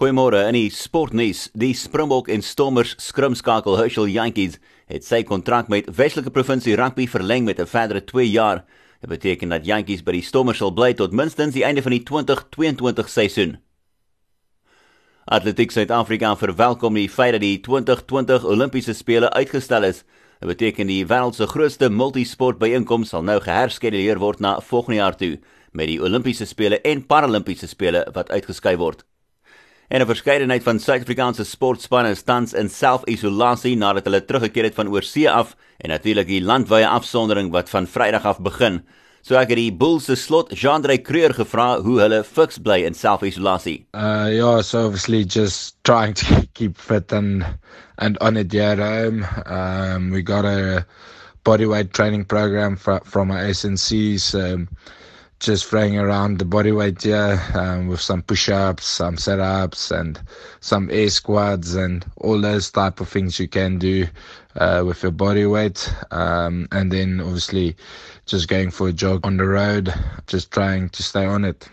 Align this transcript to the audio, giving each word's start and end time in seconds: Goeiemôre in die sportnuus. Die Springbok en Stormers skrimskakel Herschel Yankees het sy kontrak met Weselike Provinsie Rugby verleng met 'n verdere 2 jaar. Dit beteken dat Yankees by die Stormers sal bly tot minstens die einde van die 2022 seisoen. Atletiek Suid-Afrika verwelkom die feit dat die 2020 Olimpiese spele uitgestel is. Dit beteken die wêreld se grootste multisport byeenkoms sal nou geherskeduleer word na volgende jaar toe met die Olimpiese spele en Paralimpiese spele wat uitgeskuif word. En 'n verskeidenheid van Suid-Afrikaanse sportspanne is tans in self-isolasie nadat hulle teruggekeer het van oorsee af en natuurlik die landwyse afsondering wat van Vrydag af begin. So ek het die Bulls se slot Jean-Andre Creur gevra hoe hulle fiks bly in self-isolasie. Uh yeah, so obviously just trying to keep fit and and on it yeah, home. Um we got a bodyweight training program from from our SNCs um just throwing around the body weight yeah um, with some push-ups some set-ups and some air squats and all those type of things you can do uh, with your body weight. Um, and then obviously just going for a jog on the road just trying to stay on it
Goeiemôre 0.00 0.46
in 0.48 0.56
die 0.56 0.70
sportnuus. 0.72 1.50
Die 1.52 1.74
Springbok 1.76 2.30
en 2.32 2.40
Stormers 2.40 2.94
skrimskakel 3.04 3.74
Herschel 3.76 4.06
Yankees 4.08 4.54
het 4.88 5.04
sy 5.04 5.18
kontrak 5.28 5.68
met 5.68 5.90
Weselike 5.98 6.32
Provinsie 6.32 6.72
Rugby 6.80 7.04
verleng 7.04 7.44
met 7.44 7.60
'n 7.60 7.68
verdere 7.68 8.00
2 8.00 8.30
jaar. 8.30 8.64
Dit 9.00 9.10
beteken 9.10 9.48
dat 9.48 9.66
Yankees 9.66 10.02
by 10.02 10.12
die 10.12 10.22
Stormers 10.22 10.58
sal 10.58 10.72
bly 10.72 10.94
tot 10.94 11.12
minstens 11.12 11.52
die 11.52 11.64
einde 11.64 11.82
van 11.82 11.90
die 11.90 12.02
2022 12.02 13.08
seisoen. 13.08 13.58
Atletiek 15.26 15.70
Suid-Afrika 15.70 16.36
verwelkom 16.36 16.94
die 16.94 17.08
feit 17.08 17.32
dat 17.32 17.40
die 17.40 17.60
2020 17.60 18.44
Olimpiese 18.44 18.94
spele 18.94 19.30
uitgestel 19.30 19.82
is. 19.84 20.04
Dit 20.40 20.48
beteken 20.48 20.86
die 20.86 21.04
wêreld 21.04 21.34
se 21.34 21.46
grootste 21.46 21.90
multisport 21.90 22.58
byeenkoms 22.58 23.08
sal 23.08 23.22
nou 23.22 23.40
geherskeduleer 23.40 24.18
word 24.18 24.40
na 24.40 24.60
volgende 24.60 24.96
jaar 24.96 25.16
toe 25.16 25.38
met 25.72 25.86
die 25.86 26.00
Olimpiese 26.00 26.46
spele 26.46 26.80
en 26.80 27.06
Paralimpiese 27.06 27.66
spele 27.66 28.08
wat 28.14 28.30
uitgeskuif 28.30 28.78
word. 28.78 29.09
En 29.90 30.00
'n 30.00 30.06
verskeidenheid 30.06 30.62
van 30.62 30.78
Suid-Afrikaanse 30.78 31.44
sportspanne 31.44 32.10
is 32.10 32.22
tans 32.22 32.52
in 32.54 32.68
self-isolasie 32.70 33.76
nadat 33.76 34.04
hulle 34.06 34.20
teruggekeer 34.24 34.68
het 34.68 34.74
van 34.74 34.88
oorsee 34.88 35.30
af 35.30 35.56
en 35.82 35.90
natuurlik 35.90 36.26
die 36.26 36.42
landwyse 36.42 36.88
afsondering 36.88 37.50
wat 37.50 37.70
van 37.70 37.86
Vrydag 37.86 38.24
af 38.24 38.38
begin. 38.38 38.84
So 39.20 39.34
ek 39.34 39.48
het 39.48 39.58
die 39.58 39.72
Bulls 39.72 40.04
se 40.04 40.14
slot 40.14 40.54
Jean-Andre 40.54 41.00
Creur 41.02 41.34
gevra 41.34 41.80
hoe 41.82 41.98
hulle 42.00 42.22
fiks 42.24 42.58
bly 42.62 42.84
in 42.86 42.94
self-isolasie. 42.94 43.86
Uh 43.92 44.30
yeah, 44.30 44.62
so 44.62 44.86
obviously 44.86 45.24
just 45.24 45.74
trying 45.82 46.14
to 46.14 46.26
keep 46.58 46.78
fit 46.78 47.12
and 47.12 47.44
and 47.98 48.16
on 48.20 48.36
it 48.36 48.54
yeah, 48.54 48.76
home. 48.78 49.26
Um 49.46 50.10
we 50.12 50.22
got 50.22 50.44
a 50.44 50.86
bodyweight 51.44 51.92
training 51.92 52.24
program 52.26 52.76
from 52.76 53.00
from 53.04 53.30
our 53.32 53.42
SNCs 53.42 54.34
um 54.38 54.68
just 55.40 55.66
throwing 55.66 55.98
around 55.98 56.38
the 56.38 56.44
body 56.44 56.70
weight 56.70 57.04
yeah 57.04 57.50
um, 57.54 57.88
with 57.88 58.00
some 58.00 58.22
push-ups 58.22 58.84
some 58.84 59.16
set-ups 59.16 59.90
and 59.90 60.20
some 60.60 60.88
air 60.90 61.10
squats 61.10 61.74
and 61.74 62.04
all 62.18 62.40
those 62.40 62.70
type 62.70 63.00
of 63.00 63.08
things 63.08 63.40
you 63.40 63.48
can 63.48 63.78
do 63.78 64.06
uh, 64.56 64.82
with 64.86 65.02
your 65.02 65.12
body 65.12 65.46
weight. 65.46 65.92
Um, 66.10 66.68
and 66.72 66.92
then 66.92 67.20
obviously 67.20 67.76
just 68.26 68.48
going 68.48 68.70
for 68.70 68.88
a 68.88 68.92
jog 68.92 69.26
on 69.26 69.36
the 69.36 69.44
road 69.44 69.92
just 70.26 70.50
trying 70.50 70.88
to 70.90 71.02
stay 71.02 71.24
on 71.24 71.44
it 71.44 71.68